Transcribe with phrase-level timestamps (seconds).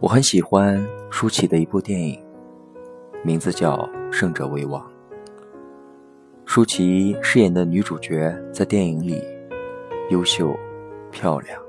[0.00, 2.18] 我很喜欢舒淇的一部电影，
[3.22, 3.76] 名字叫
[4.10, 4.82] 《胜者为王》。
[6.46, 9.22] 舒淇饰演的女主角在电影里
[10.08, 10.56] 优秀、
[11.10, 11.60] 漂亮，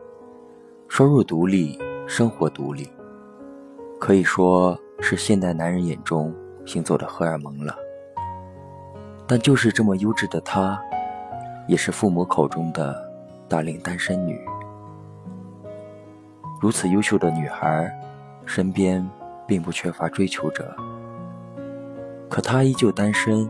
[0.88, 1.77] 收入独立，
[2.07, 2.89] 生活独立，
[3.99, 6.34] 可以说是现代男人眼中
[6.66, 7.75] 行走的荷尔蒙了。
[9.27, 10.82] 但就是这么优质的她，
[11.68, 12.95] 也是父母口中的
[13.49, 14.40] 大龄单身女。
[16.62, 17.93] 如此优秀的女孩。
[18.52, 19.10] 身边
[19.48, 20.76] 并不缺乏追求者，
[22.30, 23.50] 可他依旧单身，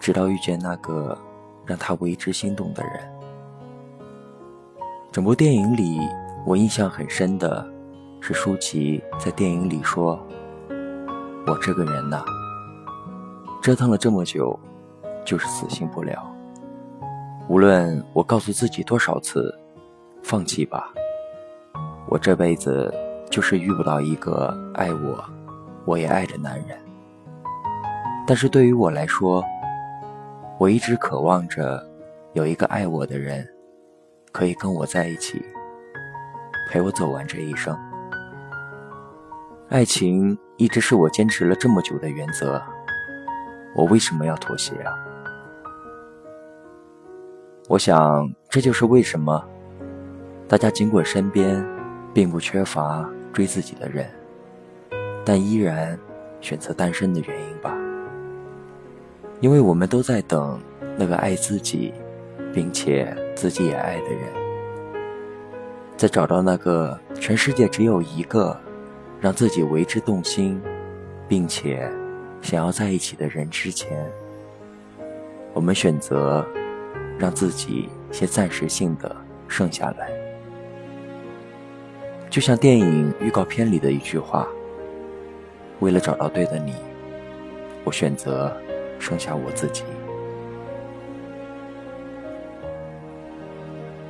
[0.00, 1.14] 直到遇见那个
[1.66, 2.92] 让他为之心动的人。
[5.12, 6.00] 整部电影里，
[6.46, 7.70] 我印象很深的
[8.18, 10.18] 是舒淇在电影里说
[11.46, 12.24] ：“我这个人呐，
[13.60, 14.58] 折腾了这么久，
[15.22, 16.34] 就是死心不了。
[17.46, 19.54] 无论我告诉自己多少次，
[20.22, 20.94] 放弃吧，
[22.08, 22.90] 我这辈子。”
[23.34, 25.24] 就是遇不到一个爱我，
[25.84, 26.78] 我也爱的男人。
[28.24, 29.44] 但是对于我来说，
[30.56, 31.84] 我一直渴望着
[32.34, 33.44] 有一个爱我的人，
[34.30, 35.44] 可以跟我在一起，
[36.70, 37.76] 陪我走完这一生。
[39.68, 42.62] 爱情一直是我坚持了这么久的原则，
[43.74, 44.94] 我为什么要妥协啊？
[47.68, 49.44] 我想这就是为什么
[50.46, 51.66] 大家尽管身边
[52.12, 53.04] 并不缺乏。
[53.34, 54.08] 追自己的人，
[55.26, 55.98] 但依然
[56.40, 57.76] 选择单身的原因吧。
[59.40, 60.58] 因为我们都在等
[60.96, 61.92] 那个爱自己，
[62.52, 64.20] 并且自己也爱的人，
[65.96, 68.58] 在找到那个全世界只有一个
[69.20, 70.62] 让自己为之动心，
[71.26, 71.90] 并且
[72.40, 73.98] 想要在一起的人之前，
[75.52, 76.46] 我们选择
[77.18, 79.14] 让自己先暂时性的
[79.48, 80.23] 剩下来。
[82.34, 84.48] 就像电影预告片里的一句话
[85.78, 86.74] ：“为了找到对的你，
[87.84, 88.52] 我选择
[88.98, 89.84] 剩下我自己。”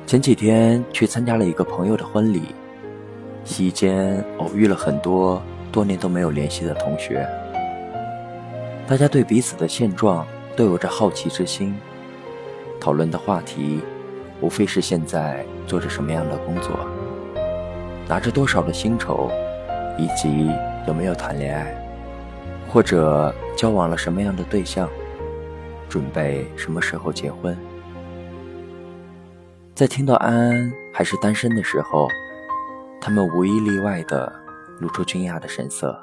[0.07, 2.45] 前几天去参加了一个朋友的婚礼，
[3.43, 5.39] 席间偶遇了很多
[5.71, 7.29] 多年都没有联系的同学，
[8.87, 11.77] 大家对彼此的现状都有着好奇之心，
[12.81, 13.81] 讨论的话题
[14.41, 16.79] 无非是现在做着什么样的工作。
[18.07, 19.31] 拿着多少的薪酬，
[19.97, 20.51] 以及
[20.87, 21.75] 有没有谈恋爱，
[22.69, 24.87] 或者交往了什么样的对象，
[25.89, 27.57] 准备什么时候结婚？
[29.73, 32.07] 在听到安安还是单身的时候，
[33.01, 34.31] 他们无一例外的
[34.79, 35.99] 露出惊讶的神色，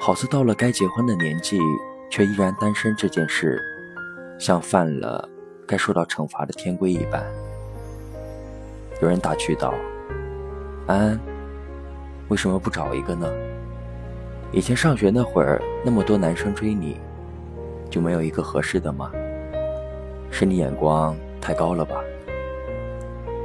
[0.00, 1.60] 好似到了该结婚的年纪
[2.08, 3.60] 却依然单身这件事，
[4.38, 5.28] 像犯了
[5.66, 7.22] 该受到惩罚的天规一般。
[9.02, 9.74] 有人打趣道。
[10.90, 11.20] 安，
[12.28, 13.28] 为什么不找一个呢？
[14.50, 17.00] 以前上学那会儿，那么多男生追你，
[17.88, 19.12] 就没有一个合适的吗？
[20.32, 22.02] 是你眼光太高了吧？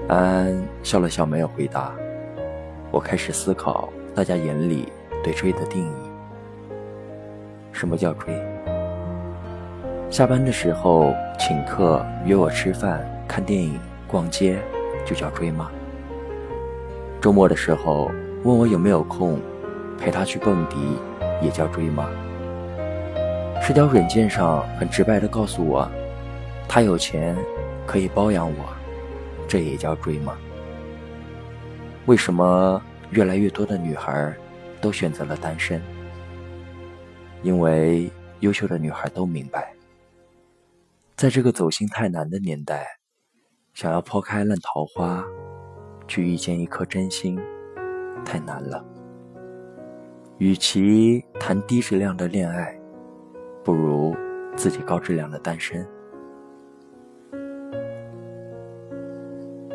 [0.07, 1.93] 安安笑了笑，没有回答。
[2.89, 4.91] 我开始思考大家眼里
[5.23, 5.95] 对追的定义。
[7.71, 8.33] 什么叫追？
[10.09, 14.57] 下班的时候请客约我吃饭、看电影、逛街，
[15.05, 15.69] 就叫追吗？
[17.25, 18.11] 周末的时候
[18.43, 19.41] 问我有没有空
[19.97, 20.77] 陪他去蹦迪，
[21.41, 22.07] 也叫追吗？
[23.63, 25.89] 社交软件上很直白的告诉我，
[26.69, 27.35] 他有钱
[27.87, 28.65] 可以包养我，
[29.47, 30.37] 这也叫追吗？
[32.05, 34.31] 为什么越来越多的女孩
[34.79, 35.81] 都选择了单身？
[37.41, 38.07] 因为
[38.41, 39.73] 优秀的女孩都明白，
[41.15, 42.85] 在这个走心太难的年代，
[43.73, 45.25] 想要抛开烂桃花。
[46.07, 47.39] 去遇见一颗真心，
[48.23, 48.83] 太难了。
[50.37, 52.77] 与其谈低质量的恋爱，
[53.63, 54.15] 不如
[54.55, 55.85] 自己高质量的单身。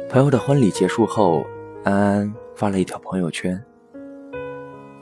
[0.09, 1.45] 朋友的婚礼结束后，
[1.85, 3.63] 安安发了一条朋友圈：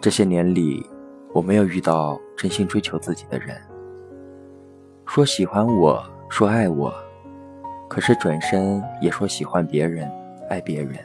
[0.01, 0.87] 这些年里，
[1.33, 3.57] 我没有遇到真心追求自己的人。
[5.07, 6.93] 说喜欢我，说爱我，
[7.89, 10.09] 可是转身也说喜欢别人，
[10.51, 10.97] 爱别人。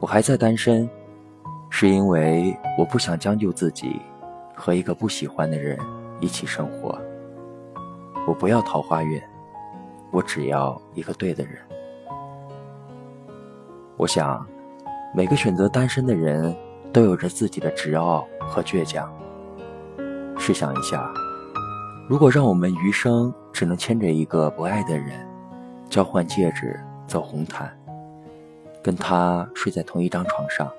[0.00, 0.88] 我还在单身，
[1.70, 4.00] 是因为我不想将就自己，
[4.54, 5.78] 和一个不喜欢的人
[6.20, 6.96] 一起生活。
[8.26, 9.20] 我不要桃花运，
[10.10, 11.54] 我只要一个对的人。
[13.96, 14.46] 我想，
[15.14, 16.54] 每个选择单身的人
[16.92, 19.12] 都有着自己的执傲和倔强。
[20.38, 21.12] 试想一下，
[22.08, 25.26] 如果让我们余生只能牵着一个不爱的人，
[25.90, 27.77] 交换戒指，走红毯。
[28.82, 30.70] 跟他睡在同一张床上，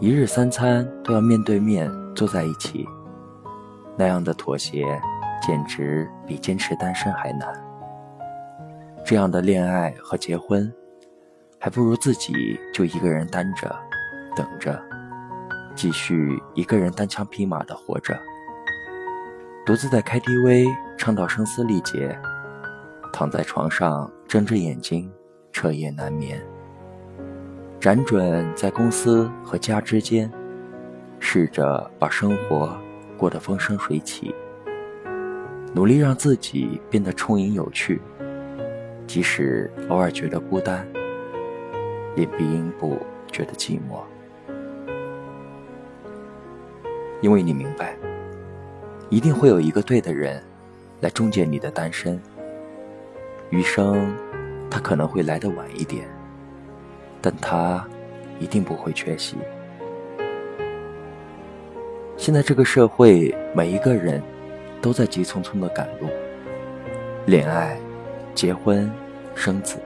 [0.00, 2.88] 一日三餐都要面对面坐在一起，
[3.96, 5.00] 那样的妥协
[5.46, 7.48] 简直比坚持单身还难。
[9.04, 10.72] 这样的恋爱和结婚，
[11.58, 13.74] 还不如自己就一个人单着，
[14.36, 14.80] 等着，
[15.74, 18.18] 继续一个人单枪匹马的活着，
[19.64, 22.18] 独自在 KTV 唱到声嘶力竭，
[23.12, 25.10] 躺在床上睁着眼睛，
[25.52, 26.38] 彻夜难眠。
[27.80, 30.28] 辗转在公司和家之间，
[31.20, 32.76] 试着把生活
[33.16, 34.34] 过得风生水起，
[35.72, 38.00] 努力让自己变得充盈有趣，
[39.06, 40.84] 即使偶尔觉得孤单，
[42.16, 42.98] 也并不
[43.30, 44.02] 觉得寂寞，
[47.20, 47.96] 因为你明白，
[49.08, 50.42] 一定会有一个对的人
[51.00, 52.20] 来终结你的单身，
[53.50, 54.12] 余生
[54.68, 56.08] 他可能会来得晚一点。
[57.20, 57.86] 但他
[58.38, 59.36] 一定不会缺席。
[62.16, 64.22] 现在这个社会，每一个人
[64.82, 66.08] 都在急匆匆的赶路，
[67.26, 67.78] 恋爱、
[68.34, 68.90] 结婚、
[69.34, 69.78] 生子，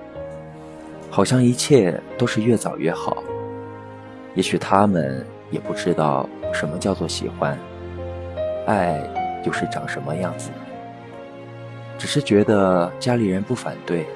[1.10, 3.22] 好像一切都是越早越好。
[4.34, 7.58] 也许他们也不知道什么叫做喜欢，
[8.66, 8.98] 爱
[9.44, 10.50] 又是长什么样子，
[11.98, 14.06] 只是觉得家里人不反对，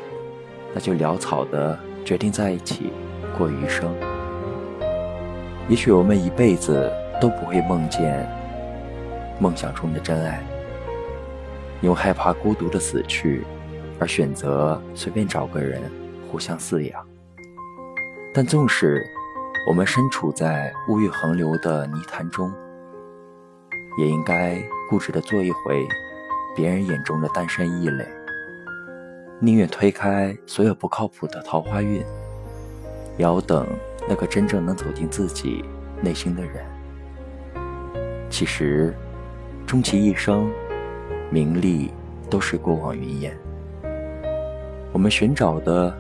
[0.75, 2.91] 那就潦草的决定在一起。
[3.37, 3.95] 过余生，
[5.69, 6.91] 也许我们一辈子
[7.21, 8.27] 都不会梦见
[9.39, 10.43] 梦想中的真爱，
[11.83, 13.45] 因为害怕孤独的死去，
[14.01, 15.83] 而选择随便找个人
[16.31, 17.07] 互相饲养。
[18.33, 19.05] 但纵使
[19.69, 22.51] 我们身处在物欲横流的泥潭中，
[23.99, 24.59] 也应该
[24.89, 25.87] 固执的做一回
[26.55, 28.07] 别人眼中的单身异类，
[29.41, 32.03] 宁愿推开所有不靠谱的桃花运。
[33.17, 33.67] 要等
[34.09, 35.65] 那个真正能走进自己
[36.01, 36.65] 内心的人。
[38.29, 38.95] 其实，
[39.67, 40.51] 终其一生，
[41.31, 41.91] 名利
[42.29, 43.37] 都是过往云烟。
[44.93, 45.97] 我们寻找的，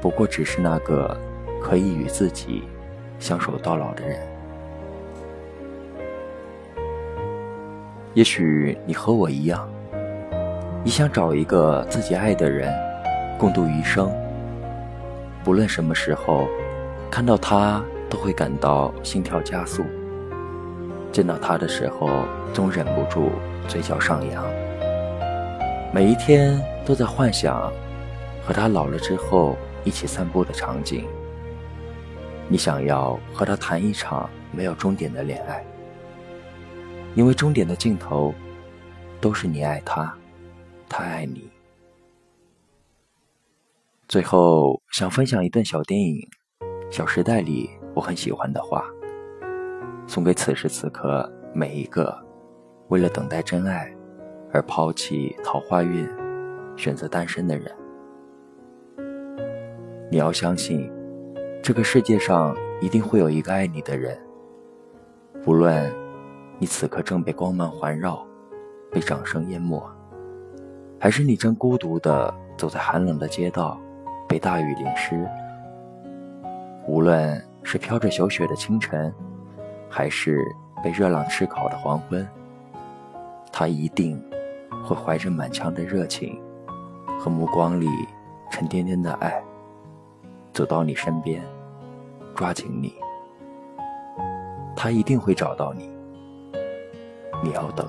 [0.00, 1.16] 不过只是那个
[1.60, 2.64] 可以与自己
[3.18, 4.18] 相守到老的人。
[8.14, 9.68] 也许你和我一样，
[10.82, 12.72] 你想找一个自己爱的人，
[13.38, 14.10] 共度余生。
[15.46, 16.48] 不论什么时候
[17.08, 19.84] 看到他，都会感到心跳加速。
[21.12, 22.08] 见到他的时候，
[22.52, 23.30] 总忍不住
[23.68, 24.44] 嘴角上扬。
[25.94, 27.72] 每一天都在幻想
[28.44, 31.04] 和他老了之后一起散步的场景。
[32.48, 35.64] 你想要和他谈一场没有终点的恋爱，
[37.14, 38.34] 因为终点的尽头
[39.20, 40.12] 都是你爱他，
[40.88, 41.48] 他爱你。
[44.08, 46.16] 最后想分享一段小电影
[46.94, 48.84] 《小时代》里我很喜欢的话，
[50.06, 52.16] 送给此时此刻每一个
[52.86, 53.92] 为了等待真爱
[54.52, 56.08] 而抛弃桃花运、
[56.76, 57.68] 选择单身的人。
[60.08, 60.88] 你要相信，
[61.60, 64.16] 这个世界上一定会有一个爱你的人，
[65.46, 65.92] 无论
[66.60, 68.24] 你此刻正被光芒环绕、
[68.92, 69.84] 被掌声淹没，
[70.96, 73.76] 还是你正孤独地走在寒冷的街道。
[74.28, 75.28] 被大雨淋湿，
[76.86, 79.12] 无论是飘着小雪的清晨，
[79.88, 80.44] 还是
[80.82, 82.26] 被热浪炙烤的黄昏，
[83.52, 84.22] 他一定
[84.84, 86.40] 会怀着满腔的热情
[87.18, 87.88] 和目光里
[88.50, 89.42] 沉甸甸的爱，
[90.52, 91.42] 走到你身边，
[92.34, 92.94] 抓紧你。
[94.74, 95.90] 他一定会找到你，
[97.42, 97.88] 你要等。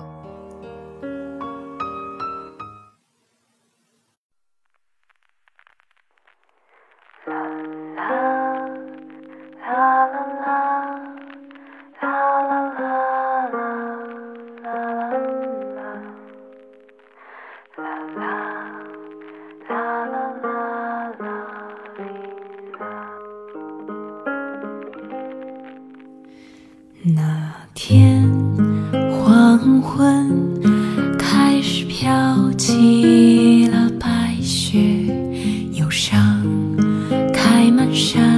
[37.92, 38.37] 想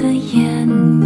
[0.00, 0.99] 的眼。